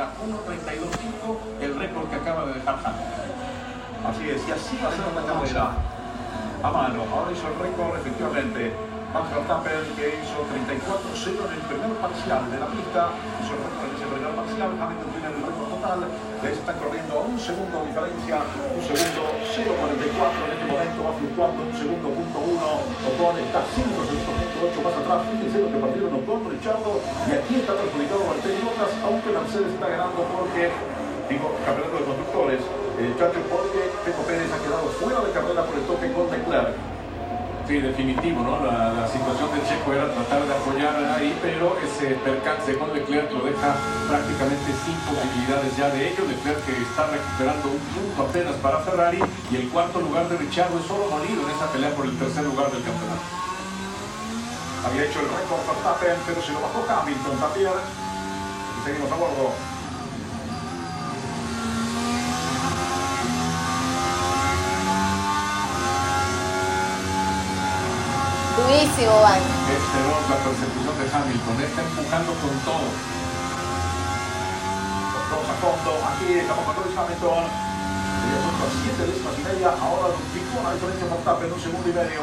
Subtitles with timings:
[0.00, 3.28] sea, 1.32.5, el récord que acaba de dejar Hamilton.
[4.08, 5.76] Así es, y así va a ser la carrera.
[6.62, 8.72] A mano, ahora hizo el récord, efectivamente.
[9.12, 13.10] Max Verstappen, que hizo 34-0 en el primer parcial de la pista,
[13.42, 14.70] hizo el récord en ese primer parcial.
[14.80, 20.38] Hamilton tiene el récord se están corriendo a un segundo de diferencia, un segundo 0.44
[20.46, 22.68] en este momento, va fluctuando un segundo punto uno.
[23.10, 25.18] Ocon está 5 segundos punto 8 más atrás.
[25.34, 26.90] Fíjense lo que partieron Ocon, Richardo,
[27.26, 30.62] y aquí está perjudicado Valtteri Bottas, aunque Mercedes está ganando porque,
[31.26, 35.74] digo, campeonato de conductores, eh, Chacho, porque Peco Pérez ha quedado fuera de carrera por
[35.74, 36.70] el toque con Leclerc.
[37.70, 38.66] Sí, definitivo, ¿no?
[38.66, 43.46] La, situación de Checo era tratar de apoyar ahí, pero ese percance con Leclerc lo
[43.46, 43.78] deja
[44.10, 46.26] prácticamente sin posibilidades ya de ello.
[46.26, 50.80] Leclerc que está recuperando un punto apenas para Ferrari y el cuarto lugar de Richardo
[50.80, 53.22] es solo molido en esa pelea por el tercer lugar del campeonato.
[54.90, 57.70] Había hecho el récord Verstappen, pero se lo bajó Hamilton también.
[57.70, 59.54] Y seguimos a bordo.
[68.70, 69.42] Durísimo van.
[69.66, 72.86] Es feroz la persecución de Hamilton, está empujando con todo.
[75.26, 77.50] Dos a fondo, aquí estamos con Lewis Hamilton.
[77.50, 81.86] Había puesto a 7 décimas y media, ahora duplicó la diferencia Verstappen en un segundo
[81.90, 82.22] y medio.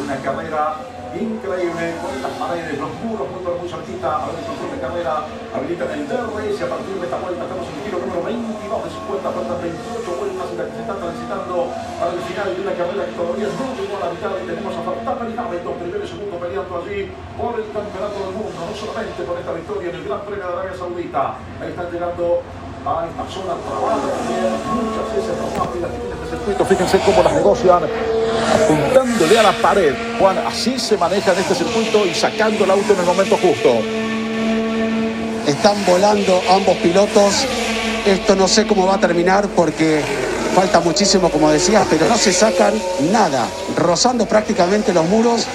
[0.00, 4.24] Una carrera increíble con las paredes, los muros muy, muy cerquita.
[4.24, 7.44] A ver el control de carrera habilitan el DRS a partir de esta vuelta.
[7.44, 8.24] Estamos en el giro número
[8.70, 12.60] 22 de 50, faltan 28 vueltas y la que se está transitando el final de
[12.62, 14.30] una carrera que todavía no llegó a la mitad.
[14.38, 16.98] Y tenemos a Verstappen y Hamilton, primero y segundo peleando allí
[17.34, 20.52] por el campeonato del mundo, no solamente por esta victoria en el Gran Premio de
[20.54, 21.22] Arabia Saudita.
[21.58, 22.24] Ahí están llegando
[22.86, 26.62] a esta zona trabada también, muchas veces más rápidas que este circuito.
[26.64, 29.94] Fíjense cómo las negocian apuntándole a la pared.
[30.18, 33.82] Juan, así se maneja en este circuito y sacando el auto en el momento justo.
[35.46, 37.46] Están volando ambos pilotos.
[38.06, 40.00] Esto no sé cómo va a terminar porque
[40.54, 42.74] falta muchísimo, como decías, pero no se sacan
[43.12, 43.46] nada.
[43.76, 45.46] Rozando prácticamente los muros.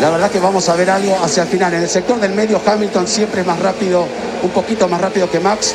[0.00, 1.72] La verdad que vamos a ver algo hacia el final.
[1.74, 4.06] En el sector del medio, Hamilton siempre es más rápido,
[4.42, 5.72] un poquito más rápido que Max.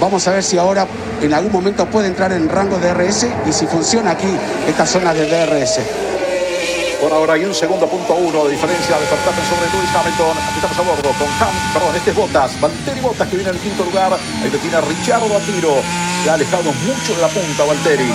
[0.00, 0.86] Vamos a ver si ahora
[1.20, 4.28] en algún momento puede entrar en rango de DRS y si funciona aquí
[4.68, 5.80] esta zona de DRS.
[7.00, 10.36] Por ahora hay un segundo punto uno de diferencia de Verstappen sobre Lewis Hamilton.
[10.36, 12.60] Aquí estamos a bordo con Ham, perdón, este es Bottas.
[12.60, 14.18] Valtteri Bottas que viene en el quinto lugar.
[14.42, 15.74] Ahí lo tiene Richardo a tiro.
[16.28, 18.12] Ha alejado mucho de la punta Valtteri.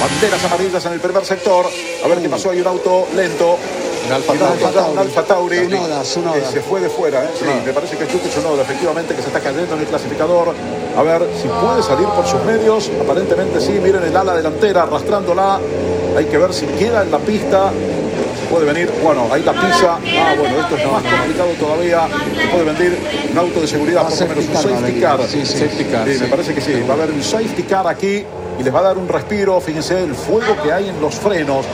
[0.00, 1.66] Banderas amarillas en el primer sector.
[2.04, 2.50] A ver qué pasó.
[2.50, 3.58] Hay un auto lento.
[4.06, 5.58] Un Alfa Tauri.
[5.58, 7.24] Un Alfa se fue de fuera.
[7.24, 7.28] ¿eh?
[7.38, 10.54] Sí, me parece que es Yuki Tsunoda, efectivamente, que se está cayendo en el clasificador.
[10.96, 12.90] A ver si puede salir por sus medios.
[13.02, 13.72] Aparentemente sí.
[13.82, 15.58] Miren el ala delantera arrastrándola.
[16.16, 17.70] Hay que ver si queda en la pista.
[18.40, 18.90] Se puede venir.
[19.02, 19.96] Bueno, ahí la pisa.
[19.96, 22.08] Ah, bueno, esto es más complicado todavía.
[22.40, 22.98] Se puede venir
[23.32, 25.20] un auto de seguridad, por lo menos un safety car.
[25.28, 25.58] Sí, sí.
[25.58, 26.20] Safety car, Sí, sí.
[26.24, 26.72] me parece que sí.
[26.88, 28.24] Va a haber un safety car aquí
[28.58, 29.60] y les va a dar un respiro.
[29.60, 31.64] Fíjense el fuego que hay en los frenos.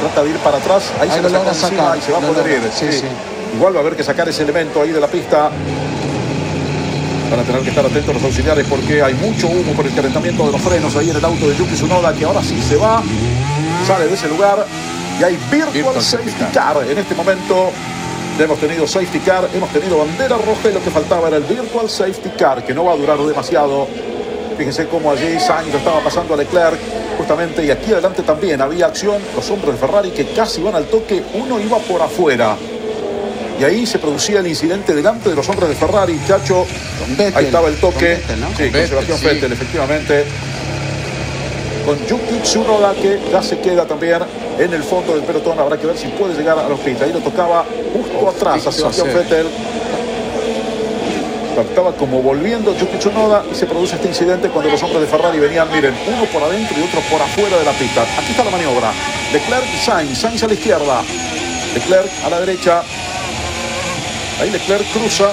[0.00, 0.84] Trata de ir para atrás.
[1.00, 2.52] Ahí, Ahí se lo saca encima sacar, y se va a poder logra.
[2.66, 2.72] ir.
[2.72, 3.06] Sí, sí.
[3.56, 5.50] Igual va a haber que sacar ese elemento ahí de la pista.
[7.30, 10.46] Van a tener que estar atentos los auxiliares porque hay mucho humo por el calentamiento
[10.46, 13.00] de los frenos ahí en el auto de Yuki Tsunoda que ahora sí se va,
[13.86, 14.66] sale de ese lugar
[15.20, 16.76] y hay virtual, Virtual safety safety car.
[16.90, 17.70] En este momento
[18.36, 21.88] hemos tenido safety car, hemos tenido bandera roja y lo que faltaba era el virtual
[21.88, 23.86] safety car que no va a durar demasiado.
[24.60, 26.78] Fíjense cómo allí Sainz lo estaba pasando a Leclerc
[27.16, 29.16] justamente y aquí adelante también había acción.
[29.34, 32.58] Los hombres de Ferrari que casi van al toque, uno iba por afuera.
[33.58, 36.66] Y ahí se producía el incidente delante de los hombres de Ferrari, Chacho.
[37.08, 37.36] Vettel.
[37.36, 38.20] Ahí estaba el toque.
[38.26, 38.48] Con Vettel, ¿no?
[38.48, 39.24] Sí, Con Vettel, Sebastián sí.
[39.24, 40.24] Vettel, efectivamente.
[41.86, 44.18] Con Yuki Tsunoda que ya se queda también
[44.58, 45.58] en el fondo del pelotón.
[45.58, 47.00] Habrá que ver si puede llegar a los pits.
[47.00, 49.22] Ahí lo tocaba justo atrás a ¿qué va a Sebastián hacer?
[49.22, 49.46] Vettel.
[51.58, 55.38] Estaba como volviendo Yuki Tsunoda y se produce este incidente cuando los hombres de Ferrari
[55.38, 58.02] venían, miren, uno por adentro y otro por afuera de la pista.
[58.02, 58.92] Aquí está la maniobra.
[59.32, 61.02] Leclerc, Sainz, Sainz a la izquierda.
[61.74, 62.82] Leclerc a la derecha.
[64.40, 65.32] Ahí Leclerc cruza.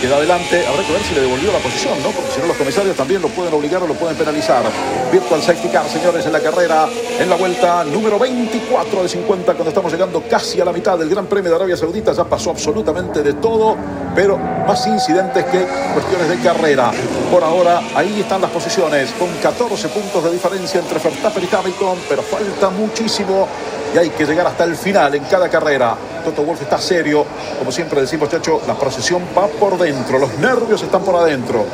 [0.00, 0.66] Queda adelante.
[0.66, 2.10] Habrá que ver si le devolvió la posición, ¿no?
[2.10, 4.62] Porque si no, los comisarios también lo pueden obligar o lo pueden penalizar.
[5.10, 6.86] Virtual Safety Car, señores, en la carrera,
[7.18, 11.08] en la vuelta número 24 de 50, cuando estamos llegando casi a la mitad del
[11.08, 12.12] Gran Premio de Arabia Saudita.
[12.12, 13.76] Ya pasó absolutamente de todo,
[14.14, 16.90] pero más incidentes que cuestiones de carrera.
[17.30, 21.98] Por ahora, ahí están las posiciones, con 14 puntos de diferencia entre Verstappen y Hamilton,
[22.08, 23.48] pero falta muchísimo
[23.94, 25.96] y hay que llegar hasta el final en cada carrera.
[26.26, 27.24] Toto Wolf está serio,
[27.56, 31.64] como siempre decimos, Chacho, la procesión va por dentro, los nervios están por adentro.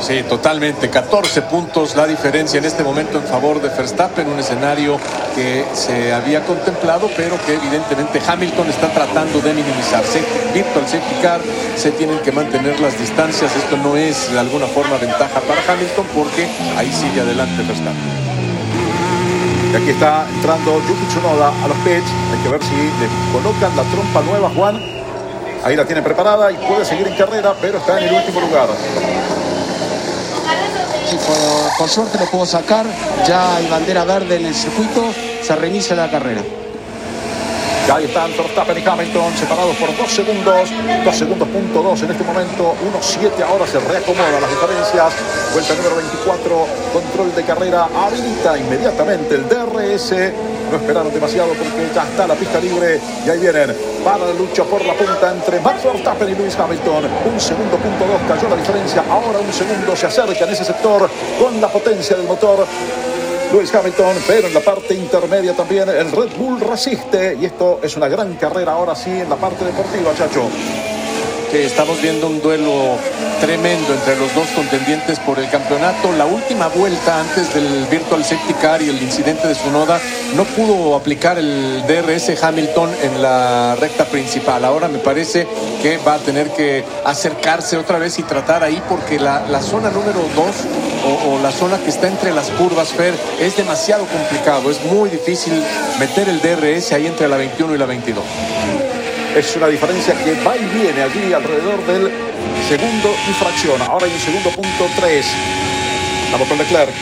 [0.00, 0.90] Sí, totalmente.
[0.90, 4.98] 14 puntos la diferencia en este momento en favor de Verstappen, un escenario
[5.36, 10.20] que se había contemplado, pero que evidentemente Hamilton está tratando de minimizarse.
[10.52, 11.40] Virtual safety car,
[11.76, 13.54] se tienen que mantener las distancias.
[13.54, 18.23] Esto no es de alguna forma ventaja para Hamilton porque ahí sigue adelante Verstappen.
[19.74, 22.06] Y aquí está entrando Yuki Tsunoda a los pits.
[22.32, 24.80] Hay que ver si le colocan la trompa nueva Juan.
[25.64, 28.68] Ahí la tiene preparada y puede seguir en carrera, pero está en el último lugar.
[31.10, 32.86] Sí, por, por suerte lo puedo sacar.
[33.26, 35.12] Ya hay bandera verde en el circuito.
[35.42, 36.42] Se reinicia la carrera.
[37.94, 40.68] Ahí están Verstappen y Hamilton separados por dos segundos.
[41.04, 42.74] Dos segundos punto dos en este momento.
[42.90, 45.14] 1-7 ahora se reacomodan las diferencias.
[45.52, 46.66] Vuelta número 24.
[46.92, 47.86] Control de carrera.
[47.94, 50.10] Habilita inmediatamente el DRS.
[50.72, 53.00] No esperaron demasiado porque ya está la pista libre.
[53.24, 57.04] Y ahí vienen para la lucha por la punta entre Max Verstappen y Lewis Hamilton.
[57.32, 59.04] Un segundo punto dos cayó la diferencia.
[59.08, 61.08] Ahora un segundo se acerca en ese sector
[61.38, 62.66] con la potencia del motor.
[63.54, 67.96] Lewis Hamilton, pero en la parte intermedia también el Red Bull resiste y esto es
[67.96, 70.50] una gran carrera ahora sí en la parte deportiva, Chacho.
[71.62, 72.98] Estamos viendo un duelo
[73.40, 76.10] tremendo entre los dos contendientes por el campeonato.
[76.12, 80.00] La última vuelta antes del Virtual Safety Car y el incidente de Sunoda
[80.34, 84.64] no pudo aplicar el DRS Hamilton en la recta principal.
[84.64, 85.46] Ahora me parece
[85.82, 89.90] que va a tener que acercarse otra vez y tratar ahí porque la, la zona
[89.90, 90.46] número 2
[91.06, 94.70] o, o la zona que está entre las curvas, Fer, es demasiado complicado.
[94.70, 95.62] Es muy difícil
[96.00, 98.24] meter el DRS ahí entre la 21 y la 22.
[99.34, 102.08] Es una diferencia que va y viene allí alrededor del
[102.68, 103.82] segundo y fracción.
[103.82, 105.26] Ahora hay un segundo punto 3.
[106.30, 106.92] Vamos con Leclerc.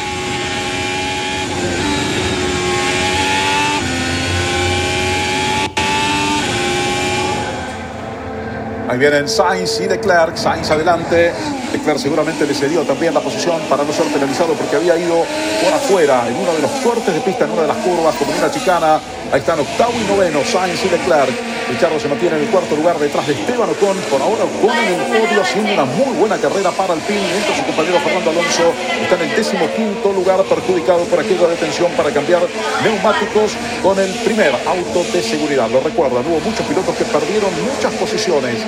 [8.88, 10.34] Ahí vienen Sainz y Leclerc.
[10.34, 11.34] Sainz adelante.
[11.70, 15.26] Leclerc seguramente le cedió también la posición para no ser penalizado porque había ido
[15.62, 18.32] por afuera en uno de los cortes de pista, en una de las curvas, como
[18.32, 19.00] una chicana.
[19.30, 21.51] Ahí están octavo y noveno, Sainz y Leclerc.
[21.68, 23.96] Richardo se mantiene en el cuarto lugar detrás de Esteban Ocon.
[24.10, 27.20] Por ahora Ocon en el podio haciendo una muy buena carrera para el pin.
[27.20, 31.90] Mientras su compañero Fernando Alonso está en el décimo quinto lugar perjudicado por aquella detención
[31.92, 32.42] para cambiar
[32.82, 35.70] neumáticos con el primer auto de seguridad.
[35.70, 38.58] Lo recuerdan, hubo muchos pilotos que perdieron muchas posiciones.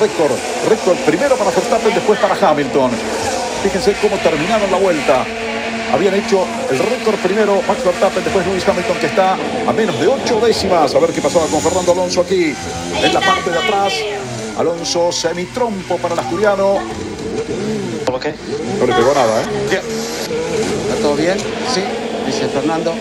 [0.00, 0.32] Récord,
[0.68, 2.90] récord primero para Verstappen, después para Hamilton.
[3.62, 5.24] Fíjense cómo terminaron la vuelta.
[5.92, 10.08] Habían hecho el récord primero Max Verstappen, después Lewis Hamilton, que está a menos de
[10.08, 10.94] ocho décimas.
[10.94, 12.54] A ver qué pasaba con Fernando Alonso aquí
[13.02, 13.92] en la parte de atrás.
[14.58, 16.78] Alonso semitrompo para el asturiano.
[18.78, 19.80] No le pegó nada, ¿eh?
[20.88, 21.38] ¿Está todo bien?
[21.72, 21.82] Sí,
[22.26, 22.92] dice Fernando.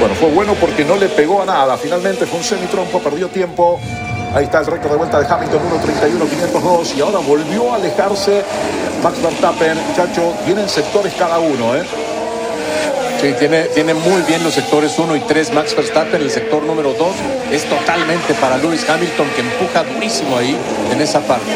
[0.00, 1.76] Bueno, fue bueno porque no le pegó a nada.
[1.76, 3.80] Finalmente fue un semitrompo, perdió tiempo.
[4.36, 5.62] Ahí está el récord de vuelta de Hamilton,
[6.52, 6.94] 1.31.502.
[6.94, 8.42] Y ahora volvió a alejarse
[9.02, 9.78] Max Verstappen.
[9.96, 11.82] Chacho, tienen sectores cada uno, ¿eh?
[13.18, 16.20] Sí, tiene, tiene muy bien los sectores 1 y 3 Max Verstappen.
[16.20, 17.08] El sector número 2
[17.50, 20.54] es totalmente para Lewis Hamilton, que empuja durísimo ahí
[20.92, 21.46] en esa parte.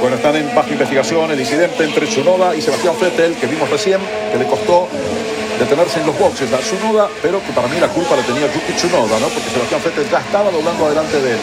[0.00, 4.00] Bueno, están en baja investigación el incidente entre Tsunoda y Sebastián Vettel, que vimos recién,
[4.32, 4.88] que le costó
[5.58, 8.72] detenerse en los boxes a Tsunoda, pero que para mí la culpa la tenía Yuki
[8.74, 9.28] Tsunoda, ¿no?
[9.28, 11.38] Porque Sebastián Vettel ya estaba doblando adelante de él.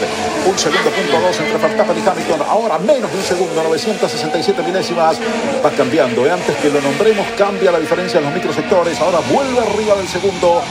[0.46, 5.16] Un segundo punto dos entre Verstappen y Hamilton, ahora menos de un segundo, 967 milésimas,
[5.64, 6.26] va cambiando.
[6.26, 6.32] ¿eh?
[6.32, 10.62] Antes que lo nombremos, cambia la diferencia en los microsectores, ahora vuelve arriba del segundo.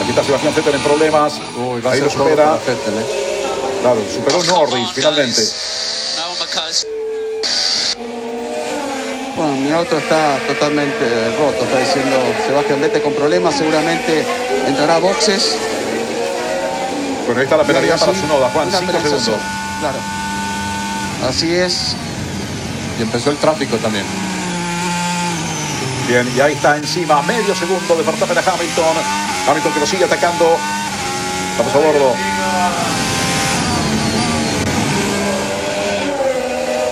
[0.00, 1.40] Aquí está Sebastián Vettel en problemas.
[1.56, 2.56] Uy, va a ser lo supera.
[2.66, 3.32] ¿eh?
[3.82, 5.42] Claro, superó Norris finalmente.
[9.50, 11.04] Mi auto está totalmente
[11.36, 14.24] roto, está diciendo Sebastián Vettel con problemas, seguramente
[14.66, 15.56] entrará a boxes.
[17.26, 19.46] Bueno, ahí está la penalidad para Sí, Tsunoda, Juan, una 5 penalización, segundos.
[19.80, 19.98] Claro.
[21.28, 21.96] Así es.
[22.98, 24.04] Y empezó el tráfico también.
[26.08, 28.96] Bien, y ahí está encima, medio segundo de Verstappen a Hamilton.
[29.48, 30.56] Hamilton que lo sigue atacando.
[31.58, 32.14] Vamos a bordo.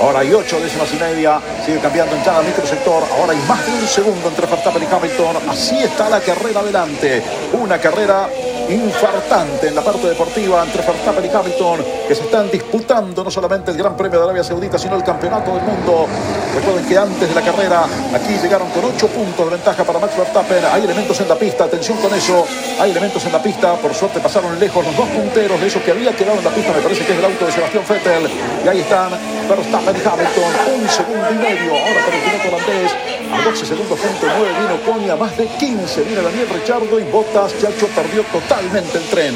[0.01, 1.41] Ahora hay ocho décimas y media.
[1.65, 3.05] Sigue cambiando en cada microsector.
[3.19, 5.37] Ahora hay más de un segundo entre Verstappen y Hamilton.
[5.49, 7.23] Así está la carrera adelante.
[7.53, 8.29] Una carrera
[8.73, 13.71] infartante en la parte deportiva entre Verstappen y Hamilton que se están disputando no solamente
[13.71, 16.07] el Gran Premio de Arabia Saudita sino el Campeonato del Mundo.
[16.55, 17.85] Recuerden que antes de la carrera
[18.15, 20.65] aquí llegaron con ocho puntos de ventaja para Max Verstappen.
[20.73, 22.47] Hay elementos en la pista, atención con eso.
[22.81, 23.75] Hay elementos en la pista.
[23.75, 26.73] Por suerte pasaron lejos los dos punteros de esos que había quedado en la pista.
[26.73, 28.31] Me parece que es el auto de Sebastián Vettel.
[28.65, 29.11] Y ahí están
[29.49, 30.81] Verstappen y Hamilton.
[30.81, 31.73] Un segundo y medio.
[31.73, 33.20] Ahora para el piloto holandés.
[33.41, 35.17] A 12 segundos punto 9 vino Konya.
[35.17, 36.03] Más de 15.
[36.03, 37.53] Viene Daniel Richardo y Bottas.
[37.59, 39.35] Chacho perdió totalmente el tren.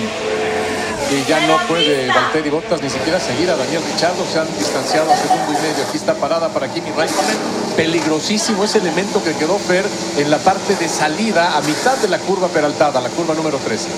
[1.08, 4.26] que ya no puede Valtteri Bottas ni siquiera seguir a Daniel Ricciardo.
[4.30, 5.84] Se han distanciado a segundo y medio.
[5.88, 7.36] Aquí está parada para Kimi Raikkonen.
[7.76, 9.86] Peligrosísimo ese elemento que quedó Fer
[10.18, 13.88] en la parte de salida a mitad de la curva peraltada, la curva número 13.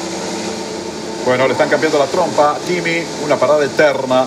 [1.25, 2.57] Bueno, le están cambiando la trompa.
[2.65, 4.27] Kimi, una parada eterna.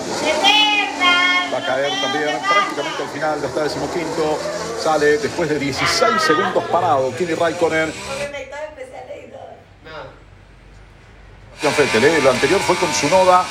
[2.38, 4.38] Prácticamente al final, está decimoquinto.
[4.82, 7.14] Sale después de 16 segundos parado.
[7.16, 7.92] Kimi Raikkonen.
[11.62, 12.20] Vettel, ¿eh?
[12.22, 13.44] Lo anterior fue con su noda.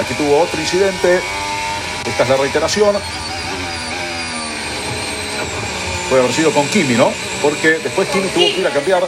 [0.00, 1.20] Aquí tuvo otro incidente.
[2.06, 2.96] Esta es la reiteración.
[6.08, 7.12] Puede haber sido con Kimi, ¿no?
[7.42, 9.06] Porque después Kimi tuvo que ir a cambiar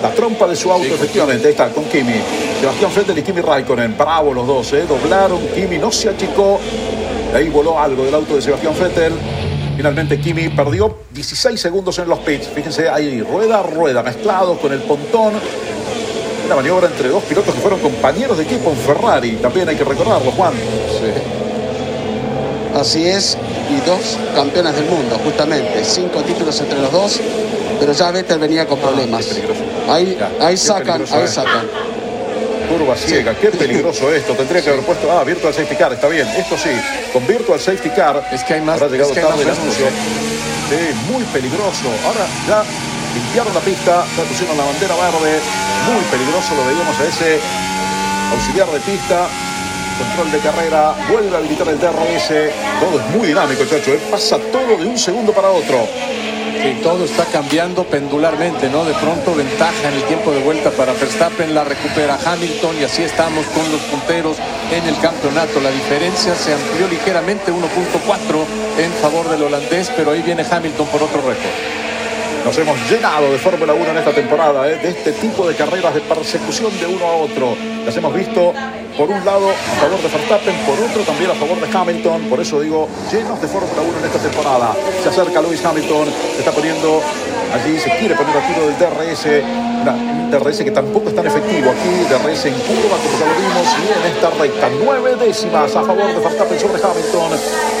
[0.00, 1.46] la trompa de su auto, Sí, efectivamente.
[1.46, 2.20] Ahí está, con Kimi.
[2.60, 3.96] Sebastián Vettel y Kimi Raikkonen.
[3.98, 4.84] Bravo los dos, ¿eh?
[4.86, 5.46] Doblaron.
[5.48, 6.60] Kimi no se achicó.
[7.34, 9.14] Ahí voló algo del auto de Sebastián Vettel.
[9.76, 12.48] Finalmente Kimi perdió 16 segundos en los pits.
[12.48, 15.32] Fíjense ahí, rueda a rueda, mezclados con el pontón.
[16.44, 19.36] Una maniobra entre dos pilotos que fueron compañeros de equipo en Ferrari.
[19.36, 20.52] También hay que recordarlo, Juan.
[22.78, 23.36] Así es,
[23.70, 25.84] y dos campeones del mundo, justamente.
[25.84, 27.20] Cinco títulos entre los dos,
[27.78, 29.24] pero ya Vettel venía con problemas.
[29.26, 29.60] qué peligroso.
[29.88, 31.30] Ahí, ahí sacan, ahí es.
[31.30, 31.66] sacan.
[32.68, 34.34] Curva ciega, qué peligroso esto.
[34.34, 36.26] Tendría que haber puesto, ah, Virtual Safety Car, está bien.
[36.28, 36.70] Esto sí,
[37.12, 38.22] con Virtual Safety Car.
[38.32, 39.86] Es que hay más- Habrá llegado es que tarde el más anuncio.
[40.70, 41.86] Sí, muy peligroso.
[42.06, 42.64] Ahora ya
[43.14, 45.40] limpiaron la pista, ya pusieron la bandera verde.
[45.92, 47.40] Muy peligroso, lo veíamos a ese
[48.32, 49.26] auxiliar de pista.
[49.98, 52.50] Control de carrera, vuelve a habilitar el DRS.
[52.80, 53.92] Todo es muy dinámico, chacho.
[53.92, 54.00] ¿eh?
[54.10, 55.86] Pasa todo de un segundo para otro.
[56.60, 58.84] Sí, todo está cambiando pendularmente, ¿no?
[58.84, 63.02] De pronto ventaja en el tiempo de vuelta para Verstappen, la recupera Hamilton y así
[63.02, 64.36] estamos con los punteros
[64.70, 65.60] en el campeonato.
[65.60, 67.64] La diferencia se amplió ligeramente 1.4
[68.78, 71.81] en favor del holandés, pero ahí viene Hamilton por otro récord.
[72.44, 74.76] Nos hemos llenado de Fórmula 1 en esta temporada, ¿eh?
[74.76, 77.54] de este tipo de carreras de persecución de uno a otro.
[77.86, 78.52] Las hemos visto
[78.98, 82.22] por un lado a favor de Verstappen, por otro también a favor de Hamilton.
[82.22, 84.74] Por eso digo, llenos de Fórmula 1 en esta temporada.
[85.02, 87.00] Se acerca Lewis Hamilton, se está poniendo
[87.52, 89.26] allí, se quiere poner a tiro del DRS.
[89.82, 91.70] Un DRS que tampoco es tan efectivo.
[91.70, 94.68] Aquí DRS en curva, como ya lo vimos, y en esta recta.
[94.84, 97.32] Nueve décimas a favor de Verstappen sobre Hamilton.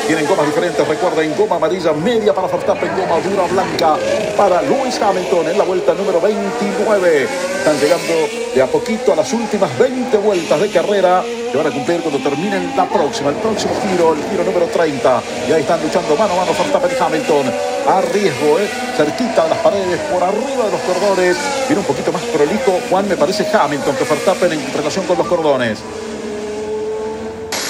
[0.06, 3.96] Tienen gomas diferentes, recuerden, goma amarilla media para Verstappen, goma dura blanca
[4.36, 7.22] para Lewis Hamilton en la vuelta número 29.
[7.22, 8.14] Están llegando
[8.54, 12.18] de a poquito a las últimas 20 vueltas de carrera que van a cumplir cuando
[12.18, 15.22] terminen la próxima, el próximo giro, el giro número 30.
[15.48, 17.71] Y ahí están luchando mano a mano Verstappen y Hamilton.
[17.88, 18.68] A riesgo, ¿eh?
[18.96, 21.36] cerquita de las paredes, por arriba de los cordones.
[21.66, 25.26] Viene un poquito más prolijo, Juan, me parece Hamilton que Verstappen en relación con los
[25.26, 25.78] cordones.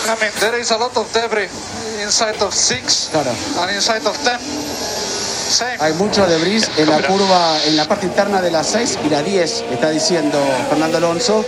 [0.04, 1.48] I mean, there is a lot of debris
[2.02, 3.30] inside of six Claro.
[3.60, 4.38] and inside of ten.
[4.38, 5.76] Same.
[5.80, 9.22] Hay mucho debris en la curva, en la parte interna de la 6 y la
[9.22, 10.38] 10, está diciendo
[10.68, 11.44] Fernando Alonso,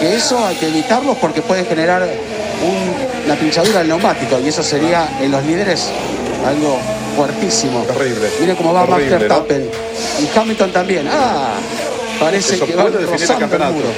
[0.00, 4.62] que eso hay que evitarlo porque puede generar un- una pinchadura del neumático y eso
[4.62, 5.88] sería en los líderes
[6.44, 6.78] algo
[7.16, 7.82] fuertísimo.
[7.82, 8.28] Terrible.
[8.40, 9.10] Mire cómo va Max.
[9.10, 9.70] Verstappen.
[10.20, 11.08] Y Hamilton también.
[11.10, 11.54] Ah,
[12.20, 13.88] parece Eso que va puede definir el rozando el muro.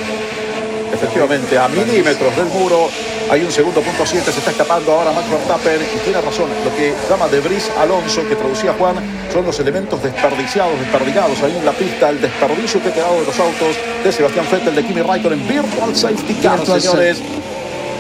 [0.93, 2.89] Efectivamente, a milímetros del muro
[3.31, 6.75] hay un segundo punto 7, se está escapando ahora Max Verstappen y tiene razón, lo
[6.75, 8.97] que llama debris Alonso, que traducía Juan,
[9.31, 13.27] son los elementos desperdiciados, desperdigados ahí en la pista, el desperdicio que ha quedado de
[13.27, 17.19] los autos de Sebastián Vettel, de Kimi Raikkonen, Virtual Safety Car, señores.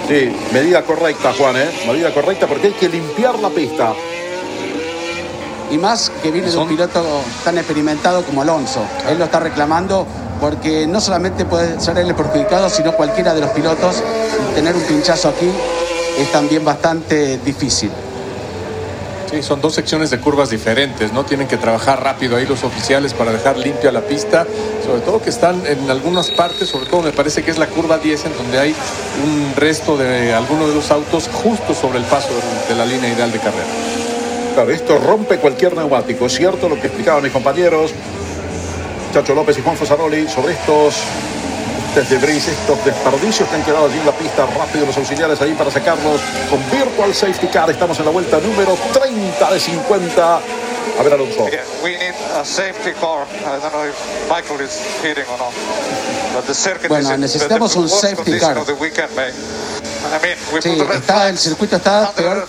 [0.09, 1.69] Sí, medida correcta, Juan, ¿eh?
[1.87, 3.93] Medida correcta porque hay que limpiar la pista.
[5.71, 7.05] Y más que viene de un piloto
[7.45, 8.81] tan experimentado como Alonso.
[9.09, 10.07] Él lo está reclamando
[10.41, 14.03] porque no solamente puede ser él el perjudicado, sino cualquiera de los pilotos.
[14.51, 15.51] Y tener un pinchazo aquí
[16.19, 17.91] es también bastante difícil.
[19.31, 21.23] Sí, son dos secciones de curvas diferentes, ¿no?
[21.25, 24.47] Tienen que trabajar rápido ahí los oficiales para dejar limpia la pista,
[24.87, 27.99] sobre todo que están en algunas partes, sobre todo me parece que es la curva
[27.99, 28.75] 10, en donde hay
[29.23, 32.31] un resto de algunos de los autos justo sobre el paso
[32.71, 34.08] de la línea ideal de carrera.
[34.55, 36.27] Claro, esto rompe cualquier neumático.
[36.27, 37.93] Es cierto lo que explicaban mis compañeros,
[39.13, 40.95] Chacho López y Juan Fosaroli, sobre estos
[42.11, 44.47] debris, estos desperdicios que han quedado allí en la pista.
[44.57, 47.71] Rápido los auxiliares ahí para sacarlos con Virtual Safety Car.
[47.71, 50.37] Estamos en la vuelta número 30 de 50.
[50.99, 51.49] A ver, Alonso.
[51.49, 53.25] Yeah, we need a safety car.
[53.41, 53.95] I don't know if
[54.29, 55.53] Michael is hitting or not.
[56.35, 58.59] But the circuit Bueno, is in necesitamos the un safety car.
[58.59, 59.33] of the weekend, mate.
[59.33, 62.47] I mean, we Sí, put the red está, el flags, circuito está peor.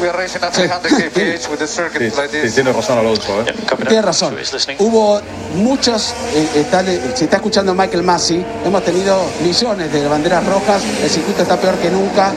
[0.00, 2.54] now we are racing at 300 kph with the circuit Sí, like sí, this.
[2.54, 3.40] tiene razón Alonso.
[3.42, 3.54] ¿eh?
[3.88, 4.36] Tiene razón.
[4.78, 5.20] Hubo
[5.54, 11.10] muchos, eh, está- se está escuchando Michael Massey, hemos tenido millones de banderas rojas, el
[11.10, 12.32] circuito está peor que nunca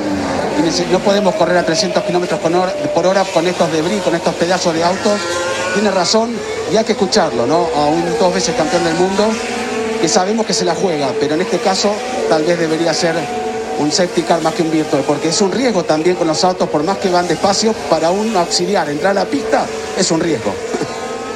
[0.58, 4.14] y no podemos correr a 300 kilómetros por hora, por hora con estos debris, con
[4.16, 5.20] estos pedazos de autos.
[5.74, 6.32] Tiene razón
[6.72, 7.68] y hay que escucharlo, ¿no?
[7.76, 9.28] A un dos veces campeón del mundo
[10.00, 11.92] que sabemos que se la juega, pero en este caso
[12.30, 13.16] tal vez debería ser
[13.80, 16.70] un safety car más que un virtual, porque es un riesgo también con los autos,
[16.70, 19.66] por más que van despacio, para un auxiliar entrar a la pista
[19.98, 20.54] es un riesgo.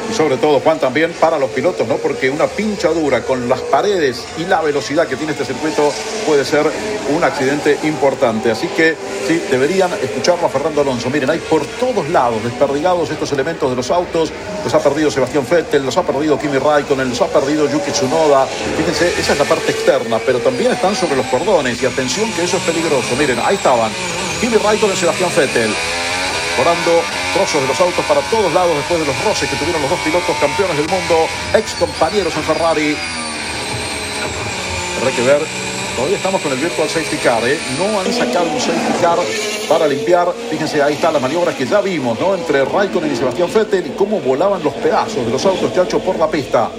[0.10, 1.96] Y sobre todo, Juan, también para los pilotos, ¿no?
[1.98, 5.92] Porque una pinchadura con las paredes y la velocidad que tiene este circuito
[6.26, 6.66] puede ser
[7.16, 8.52] un accidente importante.
[8.52, 8.96] Así que
[9.28, 11.10] sí, deberían escucharlo a Fernando Alonso.
[11.10, 14.32] Miren, hay por todos lados desperdigados estos elementos de los autos.
[14.64, 18.48] Los ha perdido Sebastián Vettel, los ha perdido Kimi Raikkonen, los ha perdido Yuki Tsunoda.
[18.78, 21.82] Fíjense, esa es la parte externa, pero también están sobre los cordones.
[21.82, 23.16] Y atención que eso es peligroso.
[23.18, 23.92] Miren, ahí estaban.
[24.40, 25.72] Kimi Raikkonen, Sebastián Vettel
[26.58, 27.02] volando
[27.34, 30.00] trozos de los autos para todos lados después de los roces que tuvieron los dos
[30.00, 32.98] pilotos campeones del mundo, ex compañeros en Ferrari.
[34.98, 35.42] Habrá que ver,
[35.96, 37.60] todavía estamos con el Virtual Safety Car, ¿eh?
[37.78, 39.20] no han sacado un Safety Car
[39.70, 40.34] para limpiar.
[40.50, 42.34] Fíjense, ahí está la maniobra que ya vimos, ¿no?
[42.34, 46.18] Entre Raikkonen y Sebastián Vettel y cómo volaban los pedazos de los autos Chacho por
[46.18, 46.72] la pista.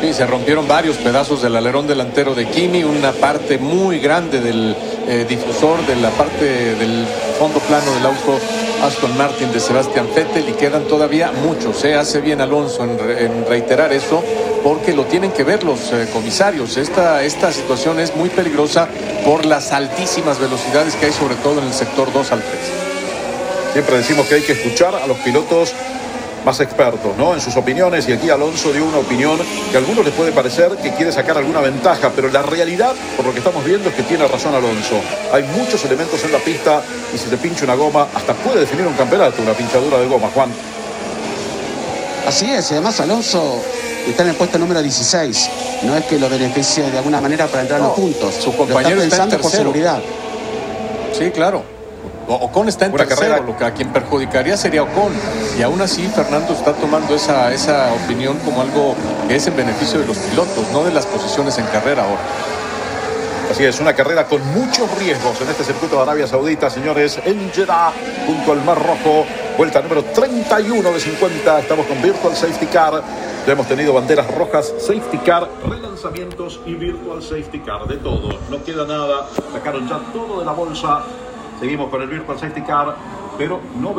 [0.00, 4.76] Sí, se rompieron varios pedazos del alerón delantero de Kimi, una parte muy grande del
[5.08, 7.06] eh, difusor, de la parte del
[7.38, 8.38] fondo plano del auto
[8.84, 11.78] Aston Martin de Sebastián Vettel y quedan todavía muchos.
[11.78, 14.22] Se hace bien Alonso en, reiterar eso
[14.62, 16.76] porque lo tienen que ver los eh, comisarios.
[16.76, 18.86] Esta, esta situación es muy peligrosa
[19.24, 22.50] por las altísimas velocidades que hay sobre todo en el sector 2 al 3.
[23.72, 25.72] Siempre decimos que hay que escuchar a los pilotos
[26.44, 27.34] más expertos, ¿no?
[27.34, 29.38] En sus opiniones, y aquí Alonso dio una opinión
[29.70, 33.26] que a algunos les puede parecer que quiere sacar alguna ventaja, pero la realidad, por
[33.26, 35.00] lo que estamos viendo, es que tiene razón Alonso.
[35.32, 36.82] Hay muchos elementos en la pista
[37.14, 40.28] y si te pincha una goma, hasta puede definir un campeonato, una pinchadura de goma,
[40.34, 40.50] Juan.
[42.26, 43.62] Así es, además Alonso
[44.08, 45.50] está en el puesto número 16.
[45.82, 48.34] No es que lo beneficie de alguna manera para entrar No, a los puntos.
[48.34, 50.00] su compañero lo está está en pensando por seguridad.
[51.18, 51.73] Sí, claro.
[52.26, 55.12] Ocon está en Una tercero, carrera- lo que a quien perjudicaría sería Ocon.
[55.58, 58.94] Y aún así Fernando está tomando esa, esa opinión como algo
[59.28, 62.20] que es en beneficio de los pilotos, no de las posiciones en carrera ahora.
[63.50, 67.52] Así es, una carrera con muchos riesgos en este circuito de Arabia Saudita, señores, en
[67.52, 67.92] Jeddah,
[68.26, 69.26] junto al Mar Rojo,
[69.58, 71.60] vuelta número 31 de 50.
[71.60, 73.02] Estamos con Virtual Safety Car.
[73.46, 78.30] Ya hemos tenido banderas rojas, Safety Car, relanzamientos y Virtual Safety Car, de todo.
[78.50, 81.02] No queda nada, sacaron ya todo de la bolsa.
[81.60, 82.96] Seguimos con el Virtual Safety Car,
[83.38, 83.92] pero no